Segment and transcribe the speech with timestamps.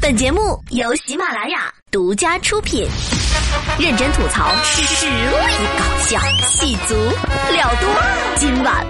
[0.00, 2.86] 本节目由喜马拉雅独家出品，
[3.78, 5.12] 认真吐槽，实力
[5.78, 6.94] 搞笑，戏足
[7.50, 7.88] 料多。
[8.36, 8.86] 今晚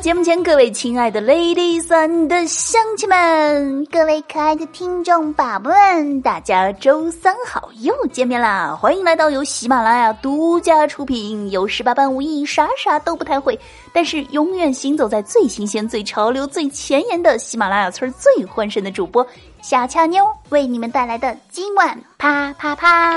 [0.00, 8.74] 节目前各位亲爱的 ladies and 乡亲们，各位可爱的听众宝宝们，大家周三好，又见面啦！
[8.80, 13.58] 欢迎来到由喜马拉雅独家出品，有十八般武艺，啥啥都不太会，
[13.92, 19.26] 但是永远行走在最新鲜、最潮流、最前沿的喜马拉雅村最欢声的主播
[19.60, 23.14] 小俏妞，为你们带来的今晚啪啪啪。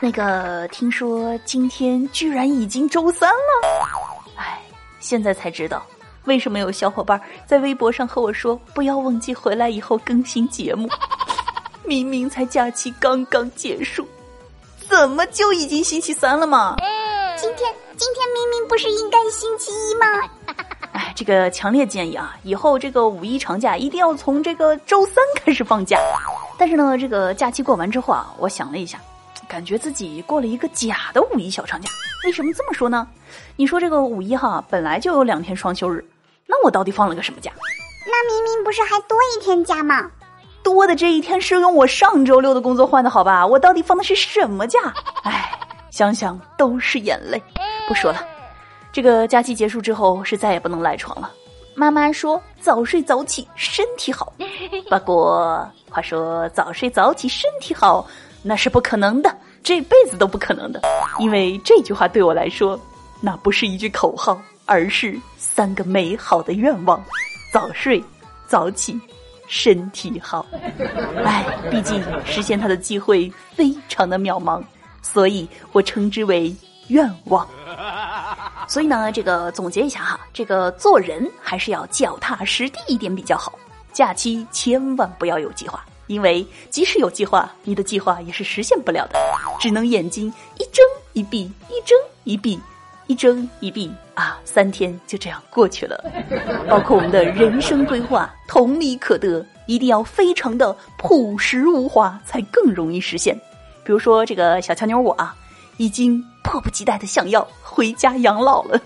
[0.00, 3.68] 那个，听说今天居然已经周三了，
[4.36, 4.60] 哎，
[5.00, 5.84] 现在才知道
[6.24, 10.88] 为什么有小伙伴在微博上和我说不要忘记回来以后更新节目。
[11.84, 14.06] 明明才假期刚刚结束，
[14.88, 16.76] 怎么就已经星期三了嘛？
[17.36, 20.06] 今天今天明明不是应该星期一吗？
[20.92, 25.98] 哎，这个强烈建议啊，以后这个五一长假一定要从这个周三开始放假。
[26.56, 29.00] 但是呢，这个假期过完之后啊，我想了一下。
[29.48, 31.88] 感觉自己过了一个假的五一小长假，
[32.24, 33.08] 为什么这么说呢？
[33.56, 36.04] 你说这个五一哈本来就有两天双休日，
[36.46, 37.50] 那我到底放了个什么假？
[38.06, 40.10] 那明明不是还多一天假吗？
[40.62, 43.46] 多的这一天是用我上周六的工作换的，好吧？
[43.46, 44.78] 我到底放的是什么假？
[45.22, 45.50] 哎，
[45.90, 47.42] 想想都是眼泪。
[47.88, 48.22] 不说了，
[48.92, 51.32] 这个假期结束之后是再也不能赖床了。
[51.74, 54.32] 妈妈说早睡早起身体好，
[54.90, 58.06] 不过话说早睡早起身体好。
[58.42, 60.80] 那是不可能的，这辈子都不可能的，
[61.18, 62.78] 因为这句话对我来说，
[63.20, 67.02] 那不是一句口号，而是三个美好的愿望：
[67.52, 68.02] 早睡、
[68.46, 68.98] 早起、
[69.46, 70.46] 身体好。
[71.24, 74.62] 哎，毕竟实现它的机会非常的渺茫，
[75.02, 76.54] 所以我称之为
[76.88, 77.46] 愿望。
[78.68, 83.58] 所以呢，这个总结一下哈，这个做人还是要脚踏实地一点比较好。
[83.92, 85.84] 假期千万不要有计划。
[86.08, 89.18] 因为即使有计划，你的计划也是实现不了的，
[89.60, 92.58] 只能眼睛一睁一闭，一睁一闭，
[93.06, 94.38] 一睁一闭啊！
[94.44, 96.04] 三天就这样过去了。
[96.68, 103.38] 包括我们的人生规划，同理可得，一定要非常的朴实无华，才更容易实现。
[103.84, 105.36] 比如说这个小乔妞我啊，
[105.76, 108.80] 已经迫不及待的想要回家养老了。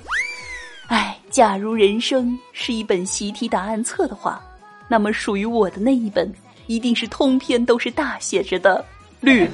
[0.88, 4.42] 哎，假如人生是一本习题答案册的话，
[4.88, 6.32] 那么属于我的那一本。
[6.66, 8.84] 一定是通篇都是大写着的
[9.20, 9.48] 绿。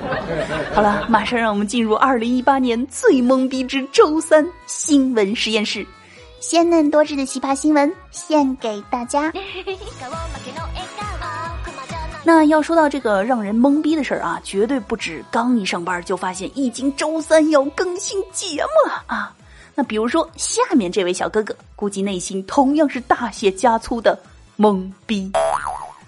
[0.74, 5.86] 好了，马上让我们进入二零一八年最懵逼之周三新闻实验室，
[6.40, 9.32] 鲜嫩多汁的奇葩新闻献给大家。
[12.22, 19.34] 那要说到这个让人懵逼的事儿啊，绝对不止刚一上班就发现已经周三要更新节目了啊。
[19.74, 24.18] 那比如说下面这位小哥哥，估计内心同样是大写加粗的
[24.58, 25.32] 懵逼。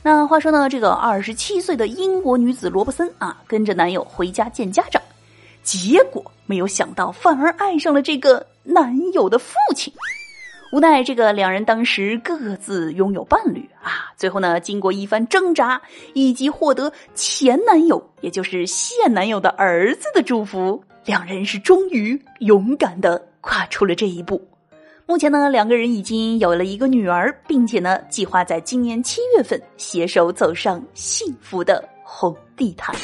[0.05, 5.01] 那话说呢，这个二十七岁的英国女子罗伯森啊，跟着男友回家见家长，
[5.63, 9.93] 结果没有想到，反而爱上了这个男友的父亲。
[10.73, 15.81] 无奈这个两人当时各自拥有伴侣啊，最后呢，经过一番挣扎
[16.15, 24.43] 以及获得前男友，也就是现男友的儿子的祝福，两人是终于勇敢的跨出了这一步。
[25.13, 32.97] 目前呢，两个人已经有了一个女儿，并且呢，计划在今年七月份携手走上幸福的红地毯。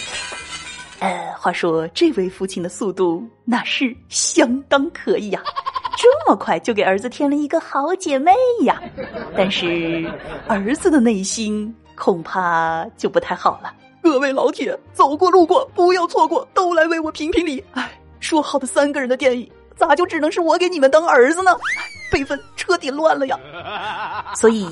[1.01, 5.43] 呃，话说这位父亲的速度那是相当可以呀，
[5.99, 8.33] 这么快就给儿子添了一个好姐妹
[8.63, 8.83] 呀。
[9.37, 10.11] 但是
[10.47, 13.71] 儿子的内心恐怕就不太好了。
[14.03, 17.63] 各位老铁，走过路过不要错过，都来为我评评理。
[17.75, 19.47] 哎，说好的三个人的电影，
[19.79, 21.57] 咋就只能是我给你们当儿子呢？
[22.11, 23.39] 辈分彻底乱了呀！
[24.35, 24.69] 所以，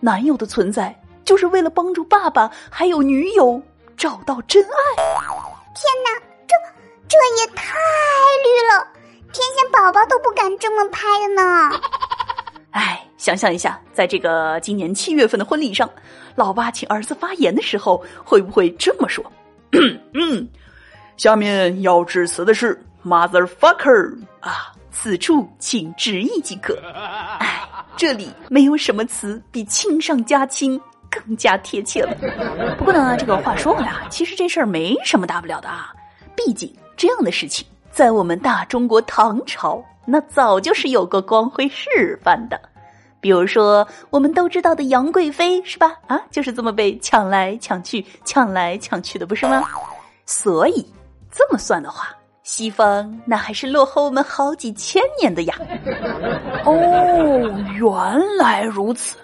[0.00, 3.60] 男友的存在就是为了帮助爸爸还有女友
[3.96, 4.96] 找到真爱。
[4.96, 6.56] 天哪，这
[7.06, 7.76] 这也太
[8.44, 8.88] 绿了！
[9.32, 11.80] 天线宝宝都不敢这么拍的呢。
[12.72, 15.88] 哎，想象一下，在这个今年七月份的婚礼上，
[16.34, 19.24] 老爸请儿子发言的时候，会不会这么说？
[20.14, 20.48] 嗯，
[21.16, 24.72] 下面要致辞的是 motherfucker 啊。
[24.92, 26.76] 此处请直译即可。
[27.38, 27.62] 哎，
[27.96, 32.14] 这里没有什么词比亲上加亲更加贴切了。
[32.76, 35.94] 不过呢，这个话说回来啊，其实这事儿没什么大不了的啊。
[36.36, 42.60] 毕竟这样的事情，在我们大中国唐朝，那早就是有过光辉示范的。
[43.20, 45.94] 比如说，我们都知道的杨贵妃，是吧？
[46.08, 49.62] 啊，就是这么被抢来抢去、抢来抢去的，不是吗？
[50.26, 50.84] 所以
[51.30, 52.08] 这么算的话，
[52.52, 55.54] 西方那还是落后我们好几千年的呀。
[56.66, 56.74] 哦，
[57.78, 59.16] 原来如此。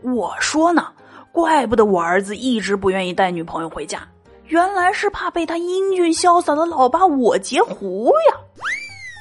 [0.00, 0.86] 我说呢，
[1.32, 4.00] 怪不得我儿子一直不愿意带女朋友回家。
[4.46, 8.40] 原来是怕被他英俊潇洒的老爸我截胡呀！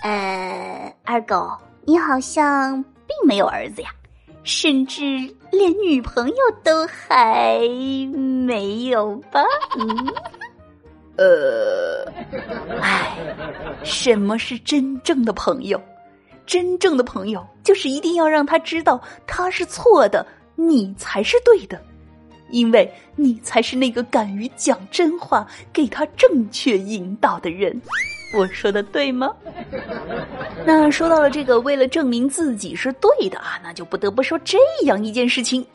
[0.05, 1.51] 呃，二狗，
[1.83, 3.89] 你好像并没有儿子呀，
[4.43, 5.03] 甚至
[5.51, 7.59] 连女朋友都还
[8.47, 9.43] 没有吧？
[9.77, 10.13] 嗯，
[11.21, 12.11] 呃，
[12.81, 13.15] 哎，
[13.83, 15.79] 什么是真正的朋友？
[16.47, 20.25] 真正的朋友就是一定要让他知道他是错的，
[20.55, 21.79] 你才是对的。
[22.49, 27.79] 因为你才是那个敢于讲真话、给他正确引导的人，
[28.35, 29.33] 我说的对吗？
[30.65, 35.65] 那说到了这个，为了证明自己是对的啊，那就不得不说这样一件事情。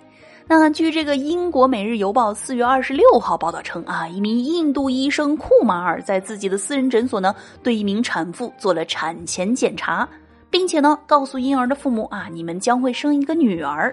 [0.49, 7.35] 那据这个英国《每日邮报》四月二十六号报道称啊，一名印度医生库马尔在自己的私人诊所呢，
[7.65, 10.09] 对一名产妇做了产前检查，
[10.49, 13.93] 并且呢，告诉婴儿的父母啊，你们将会生一个女儿。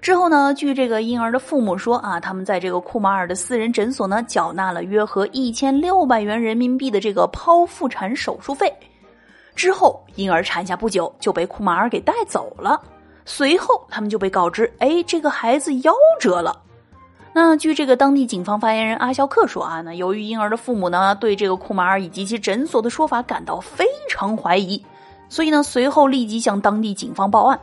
[0.00, 0.54] 之后呢？
[0.54, 8.72] 据这个婴儿的父母说啊，他们在这个库马尔的私人诊所呢，缴纳了约合一千六百元人民币的这个剖腹产手术费。
[9.56, 12.80] 之后，婴儿产下不久就被库马尔给带走了。
[13.24, 16.62] 随后，他们就被告知，哎，这个孩子夭折了。
[17.34, 24.84] 那据这个当地警方发言人阿肖克说啊，那由于婴儿的父母呢，对这个库马尔以及其诊所的说法感到非常怀疑，
[25.28, 27.58] 所以呢，随后立即向当地警方报案。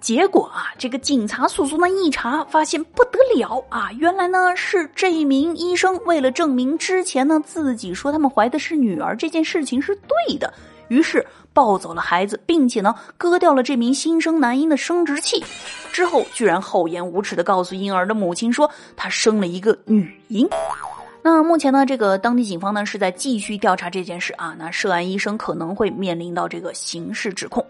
[0.00, 3.90] 结果啊，这个警察叔叔呢一查，发现不得了啊！
[3.98, 10.54] 原来呢是这名医生为了证明之前呢自己说他们怀的是女儿这件事情是对的，
[10.86, 11.26] 于是
[11.58, 15.44] 抱走了孩子，并且呢割掉了这名新生男婴的生殖器，
[15.92, 20.48] 之后居然厚颜无耻的告诉婴儿的母亲说他生了一个女婴。
[21.20, 24.54] 那目前呢，这个当地警方呢是在继续调查这件事啊。
[24.56, 27.66] 那涉案医生可能会面临到这个刑事指控。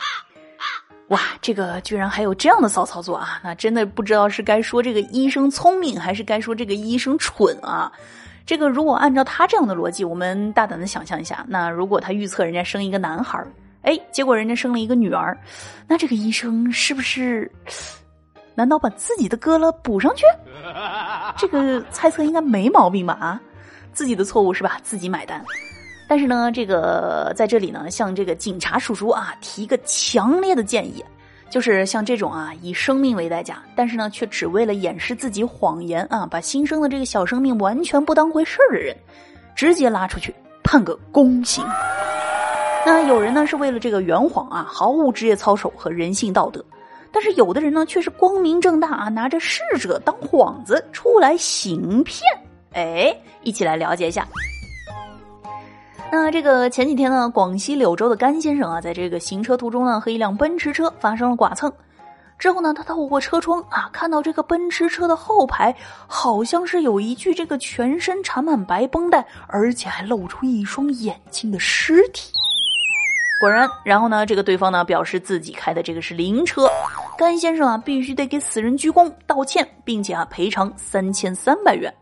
[1.09, 3.41] 哇，这个居然还有这样的骚操作啊！
[3.43, 7.91] 那真的不知道是该说这个医生聪明，还是该说这个医生蠢啊？
[8.45, 13.43] 这个如果按照他这样的逻辑，我们大胆的想象一下，那如果他预测人家生一个男孩，
[13.89, 15.35] 哎，结果人家生了一个女儿，
[15.87, 17.51] 那这个医生是不是？
[18.55, 20.27] 难道把自己的割了补上去？
[21.39, 23.15] 这个猜测应该没毛病吧？
[23.15, 23.41] 啊，
[23.95, 24.79] 自己的错误是吧？
[24.83, 25.43] 自己买单。
[26.07, 31.03] 但是呢，这个在这里呢，向这个警察叔叔啊提一个强烈的建议，
[31.49, 38.95] 就是像这种啊以生命为代价，但是呢却只为了掩饰自己谎言啊，把新生的这个小生命完全不当回事儿的人，
[39.57, 41.65] 直接拉出去判个宫刑。
[42.87, 46.65] 那有人呢是为了这个圆谎啊，毫无职业操守和人性道德，
[47.13, 52.23] 但是有的人呢却是光明正大啊，拿着逝者当幌子出来行骗。
[52.73, 54.27] 哎，一起来了解一下。
[56.11, 61.71] 那这个前几天呢，广西柳州的甘先生啊，在这个行车途中呢，和一辆奔驰车发生了剐蹭。
[62.39, 65.75] 之后呢，他透过车窗啊，看到这个奔驰车的后排
[66.07, 72.33] 好像是有一具这个全身缠满白绷带，而且还露出一双眼睛的尸体。
[73.39, 76.69] 果然，然后呢，这个对方呢表示自己开的这个是灵车，
[77.17, 81.93] 甘先生啊必须得给死人鞠躬道歉，并且啊赔偿三千三百元。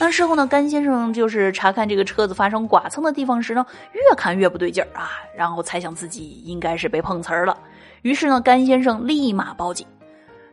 [0.00, 7.56] 那事后呢，甘先生就是查看这个车子发生剐蹭的地方时呢，越看越不对劲儿啊，然后猜想自己应该是被碰瓷儿了。
[8.02, 9.86] 于是呢，甘先生立马报警。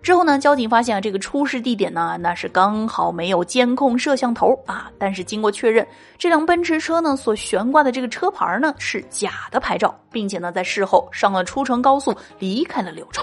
[0.05, 4.87] 之后呢，交警发现啊，这个出事地点呢，那是刚好没有监控摄像头啊。
[4.99, 5.83] 但是经过确认，
[6.15, 13.19] 这辆奔驰车呢所悬挂的这个车牌呢是假的牌照，并且呢在事后上了出城高速，离开了柳州。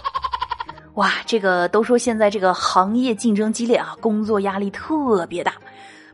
[0.94, 5.52] 哇，这个都说现在这个行业竞争激烈啊，工作压力特别大。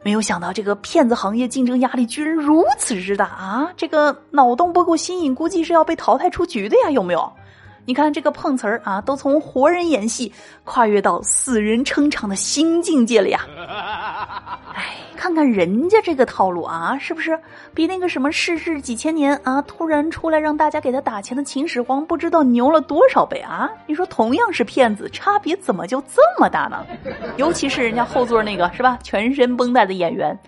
[0.03, 3.73] 没有想到这个骗子行业竞争压力居然如此之大啊！
[3.75, 7.33] 这个脑洞不够新颖，估计是要被淘汰出局的呀，有没有？
[7.89, 10.31] 你看这个碰瓷儿啊，都从活人演戏
[10.63, 13.41] 跨越到死人撑场的新境界了呀！
[14.77, 17.41] 哎，看看人家这个套路啊，是不是
[17.73, 23.67] 比那个什么逝世几千年啊，突然出来让大家给他打钱的秦始皇不知道牛了多少倍啊？
[23.87, 26.85] 你说同样是骗子，差别怎么就这么大呢？
[27.39, 30.39] 尤其是人家后座那个是吧，全身绷带的演员。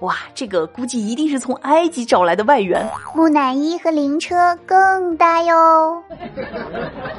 [0.00, 2.88] 哇，这个估计一定是从埃及找来的外援。
[3.14, 6.02] 木乃伊和灵车更大哟。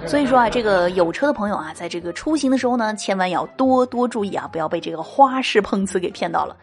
[0.07, 6.55] 所以说啊，这个有车的朋友啊，在这个出行的时候呢，千万要多多注意啊，不要被这个花式碰瓷给骗到了。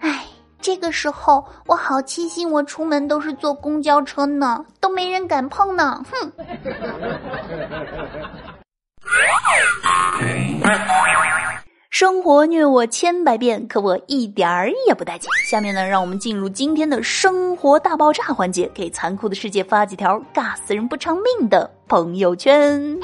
[0.00, 0.24] 哎，
[0.60, 6.04] 这个时候我好庆幸，我出门都是坐公交车呢，都没人敢碰呢。
[6.10, 6.30] 哼。
[11.96, 15.30] 生活虐我千百遍，可我一点儿也不待见。
[15.48, 22.98] 下面呢，让我们进入今天的生活大爆炸环节，给残酷的世界发几条尬死人不偿命的朋友圈。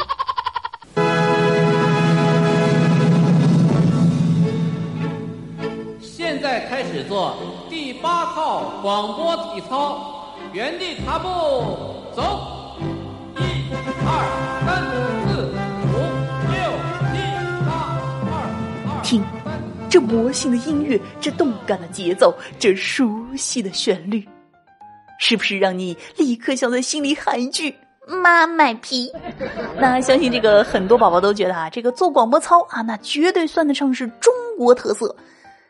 [6.01, 7.37] 现在开始做
[7.69, 11.29] 第八套广播体操，原地踏步
[12.13, 12.77] 走，
[13.37, 13.73] 一、
[14.05, 14.50] 二、
[19.91, 24.27] 这魔性的音乐，这动感的节奏，这熟悉的旋律，
[25.19, 27.75] 是不是让你立刻想在心里喊一句
[28.07, 29.11] “妈卖批”？
[29.81, 35.15] 那相信这个很多宝宝都觉得啊，这个做广播操啊，那绝对算得上是中国特色。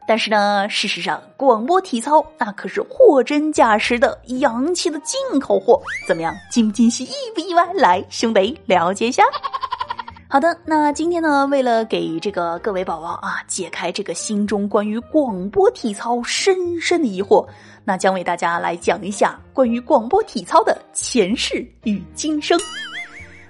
[0.06, 5.80] 但是呢，事实上，广播体操那可是货真价实的洋气的进口货。
[6.06, 7.66] 怎么样，惊不惊喜，意不意外？
[7.72, 9.22] 来，兄弟，了解一下。
[10.32, 17.44] 好的，那今天呢，为了给这个各位宝宝啊解开这个心中关于广播体操深深的疑惑，
[17.82, 22.56] 那将为大家来讲一下关于广播体操的前世与今生。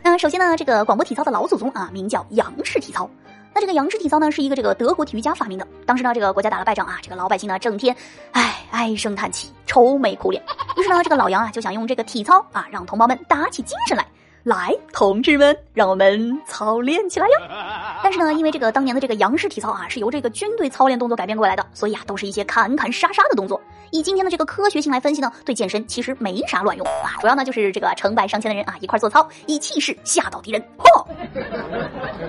[0.03, 3.09] 那首先呢，这个广播体操的老祖宗啊，名叫杨氏体操。
[3.55, 5.69] 那这个杨氏体操呢，是一个这个德国体育家发明的。
[5.85, 7.95] 当时呢，这个国家打了败仗啊，这个老百姓呢，整天，
[8.31, 10.43] 唉，唉声叹气，愁眉苦脸。
[10.79, 14.07] 于是呢，这个老杨啊，就想用这个体操啊，让同胞们打起精神来。
[14.43, 17.33] 来，同志们，让我们操练起来哟！
[18.03, 23.61] 但是呢，因为这个当年的这个杨氏体操啊，是由这个军队操练动作改编过来的，所以啊，都是一些砍砍杀杀的动作。
[23.91, 27.17] 以今天的这个科学性来分析呢，对健身其实没啥卵用啊。
[27.21, 30.63] 主要呢，就是这个成百上千的人啊一块做操，以气势吓倒敌人。
[30.79, 31.05] 嚯！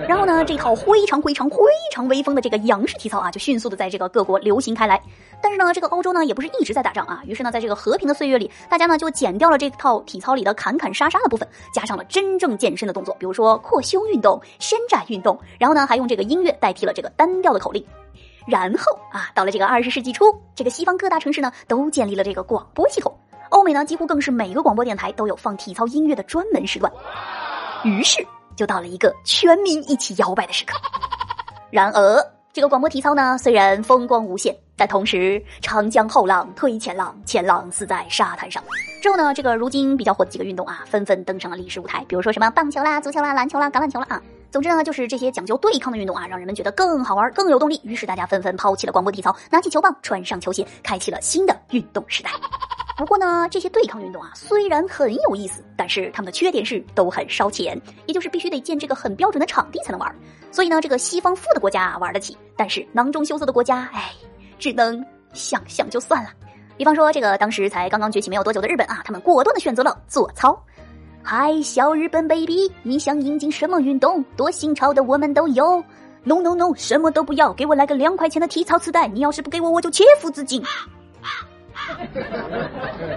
[0.08, 1.56] 然后呢，这套非常非常非
[1.92, 5.00] 常威风的这个杨氏体操啊，就迅速的在这个各国流行开来。
[5.40, 17.84] 但是呢，这个欧洲呢也不是一直在打仗啊，于是呢，在这个和平的岁月里，大家呢就剪掉了这套体操里的砍砍杀杀的部分，加上了真正健身的动作，比如说扩胸运动、伸展运动，然后呢，还用这个音乐代替了这个单调的口令。
[18.46, 23.12] 然后啊，到了这个二十世纪初，这个西方各大城市呢都建立了这个广播系统，
[23.50, 26.92] 欧美呢几乎更是每个广播电台都有放体操音乐的专门时段。
[27.84, 30.76] 于是就到了一个全民一起摇摆的时刻。
[31.70, 32.22] 然而。
[32.54, 38.62] 这个广播体操呢，虽然风光无限，但同时长江后浪推前浪，前浪死在沙滩上。
[39.02, 44.22] 之后呢，这个如今比较火的几个运动啊，纷纷登上了历史舞台，比如说什么棒球啦、足球啦、篮球啦、橄榄球啦啊。
[44.52, 47.80] 总之呢，就是这些讲究对抗的运动啊，让人们觉得更好玩、更有动力。
[47.84, 52.30] 于是大家纷纷抛弃了广播体操，拿起球棒，穿上球鞋，开启了新的运动时代。
[52.98, 60.14] 不过呢，这些对抗运动啊，虽然很有意思，但是他们的缺点是都很烧钱，也就是必须得建这个很标准的场地才能玩。
[60.50, 64.12] 所以呢，这个西方富的国家玩得起，但是囊中羞涩的国家，哎，
[64.58, 66.28] 只能想想就算了。
[66.76, 70.62] 比方说，这个当时才刚刚崛起没有多久的日本啊，他们果断的选择了做操。
[71.24, 74.22] 嗨，小日本 baby，你想引进什么运动？
[74.36, 75.82] 多新潮的我们都有。
[76.24, 79.06] No no no，什么都不要，给我来个两块钱的体操磁带。
[79.06, 80.60] 你要是不给我，我就切腹自尽。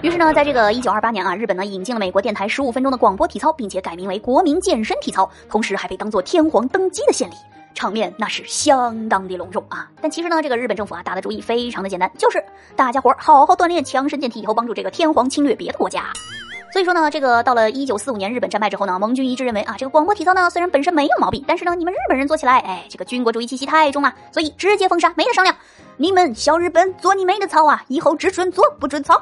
[0.03, 7.33] 于是呢，在这个一九二八年啊，日本呢引进了美国电台十五分钟的广播体操，并且改名为国民健身体操，同时还被当做天皇登基的献礼，
[7.73, 9.89] 场面那是相当的隆重啊。
[9.99, 12.43] 但其实呢，这个日本政府啊打的主意非常的简单，就是
[12.75, 16.05] 大家伙儿好好锻炼强身健体，以后帮助这个天皇侵略别的国家。
[16.75, 25.55] 所以说呢，这个到了一九四五年日本战败之后呢，盟军一致认为啊，这个广播体操呢虽然本身没有毛病，但是呢你们日本人做起来，哎，这个军国主义气息太重了，所以直接封杀，没得商量。
[25.95, 29.21] 你们小日本做你妹的操啊，以后只准做不准操。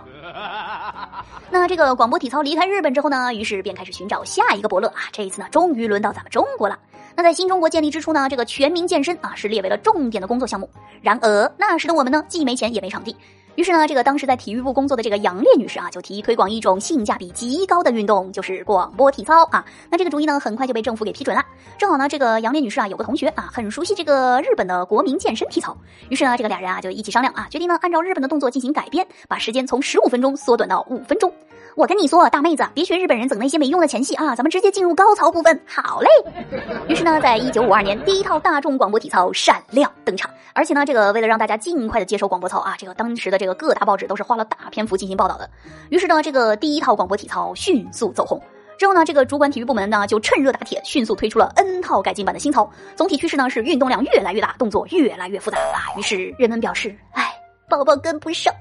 [1.52, 5.02] 那这个广播体操离开日本之后呢，于是便开始寻找下一个伯乐啊。
[5.12, 6.76] 这一次呢，终于轮到咱们中国了。
[7.16, 10.70] 那在新中国建立之初呢，这个全民健身啊是列为了重点的工作项目。
[11.02, 13.16] 然而那时的我们呢，既没钱也没场地。
[13.56, 19.64] 于是呢，这个当时在体育部工作的这个杨烈女士啊，就提议推广一种性价比极高的运动，就是广播体操啊。
[19.92, 21.44] 那这个主意呢，很快就被政府给批准了。
[21.78, 25.78] 正好呢，这个杨烈女士啊，有个同学啊，很熟悉这个日本的国民健身体操。
[26.10, 31.32] 于是呢，这个俩人啊，就一起商量啊，决定呢，按照日本的动作进行改编，把时间从十五分钟缩短到五分钟。
[31.76, 35.60] 我跟你说，大妹子，别学日本人整那些没用的前戏啊，咱们直接进入高潮部分。
[35.66, 36.10] 好嘞。
[36.88, 40.30] 于是呢，在一九五二年，第一套大众广播体操闪亮登场。
[40.54, 45.50] 而且呢，这个为了让大家尽快的接受广播操啊，这个当时的这个各大报纸都是花了大篇幅进行报道的。
[45.90, 48.40] 于是呢，这个第一套广播体操迅速走红。
[48.78, 52.70] 之后呢，这个主管体育部门呢就趁热打铁，迅速推出了 N 套改进版的新操。
[52.96, 55.90] 总体趋势呢是运动量越来越大，动作越来越复杂啊。
[55.98, 57.34] 于是人们表示，哎，
[57.68, 58.54] 宝宝跟不上，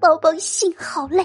[0.00, 1.24] 宝宝心好累。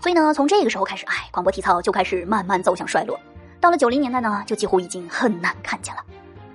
[0.00, 3.18] 所以呢，从这个时候开始，哎，广播体操就开始慢慢走向衰落。
[3.60, 6.02] 到了九零年代呢，就几乎已经很难看见了。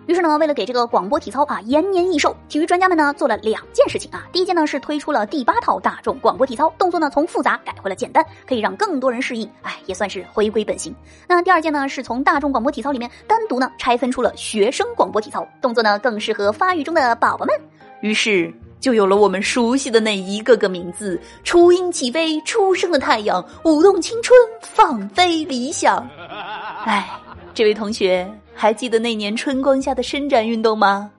[0.06, 4.28] 于是呢，为了给这个广播体操啊延年益寿，体育专家们呢做了两件事情啊。
[4.34, 10.94] 第一件呢是推出了第八套大众广播体操，动作呢从复杂改回了简单，可以让更多人适应，哎，也算是回归本心。
[11.26, 17.56] 那第二件呢是从大众广播体操里面单独呢拆分出了学生广播体操，动作呢更适合发育中的宝宝们。
[18.02, 26.06] 于是就有了我们熟悉的那一个个名字：雏鹰起飞，初升的太阳，舞动青春，放飞理想。
[26.84, 27.10] 哎，
[27.54, 28.30] 这位同学。
[28.54, 31.10] 还记得那年春光下的伸展运动吗？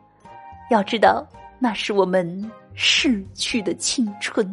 [0.71, 1.27] 要知道，
[1.59, 4.47] 那是我们逝去的青春。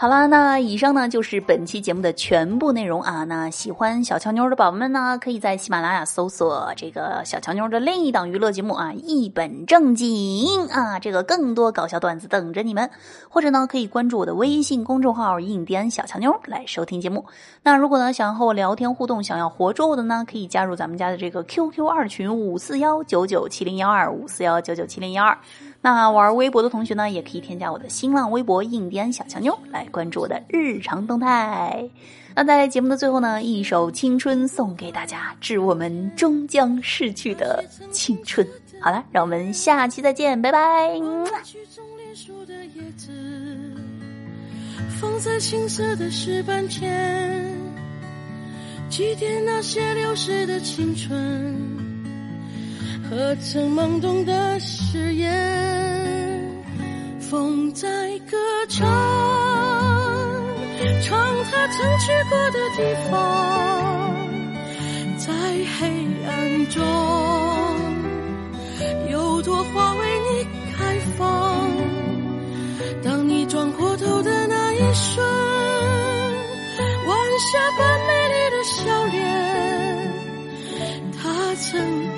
[0.00, 3.22] 好啦，那以上呢就是本期节目的全部内容啊。
[3.24, 12.88] 那喜欢小乔妞的宝宝们呢，可以在喜马拉雅搜索这个小乔妞的另一档娱乐节目啊，一本正经啊，这个更多搞笑段子等着你们。
[13.28, 17.26] 或者呢，可以关注我的微信公众号“印第安小乔妞”来收听节目。
[17.62, 25.36] 那如果呢想和我聊天互动，想要活捉我的呢，可以加入咱们家的这个 QQ 二群五四幺九九七零幺二五四幺九九七零幺二。
[25.82, 31.88] 那玩微博的同学呢，也可以添加我的新浪微博“印第安小强妞”来关注我的日常动态。
[32.34, 38.46] 那在节目的最后呢，一首青春送给大家，致我们终将逝去的青春。
[38.80, 40.90] 好了，让我们下期再见，拜拜。
[45.00, 47.56] 放在青涩的石板前，
[48.90, 51.79] 祭奠那些流逝的青春。
[53.10, 56.48] 何曾懵懂的誓言，
[57.18, 57.88] 风在
[58.30, 58.36] 歌
[58.68, 58.88] 唱，
[61.02, 61.18] 唱
[61.50, 64.14] 他曾去过的地方，
[65.18, 65.32] 在
[65.76, 65.90] 黑
[66.24, 66.80] 暗中，
[69.10, 71.68] 有朵花为你开放。
[73.02, 75.26] 当你转过头的那一瞬，
[77.08, 79.18] 晚霞般美丽的笑脸，
[81.20, 82.09] 它曾。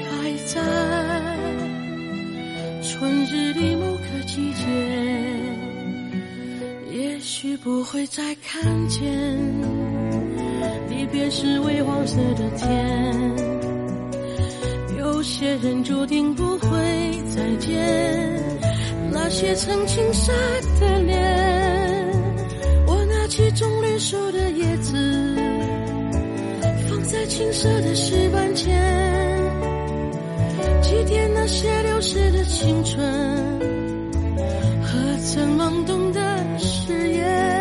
[0.55, 0.61] 在
[2.83, 4.65] 春日里某个季节，
[6.91, 9.03] 也许不会再看见。
[10.91, 13.35] 离别时微黄色的天，
[14.99, 16.69] 有些人注定不会
[17.35, 17.73] 再见。
[19.11, 20.31] 那些曾青涩
[20.79, 22.13] 的脸，
[22.87, 24.93] 我拿起棕榈树的叶子，
[26.91, 29.02] 放在青涩的石板前。
[30.83, 33.01] 祭奠那些流逝的青春，
[34.83, 37.52] 和曾懵懂的誓言？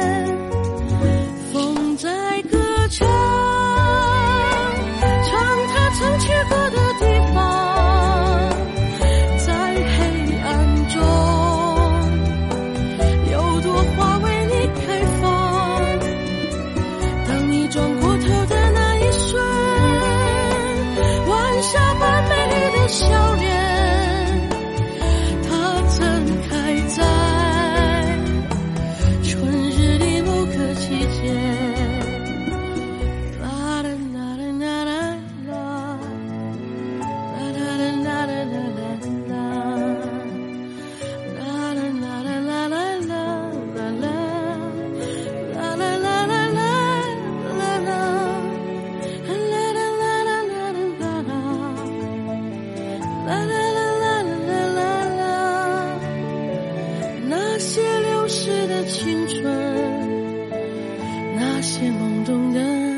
[61.62, 62.91] 那些懵懂的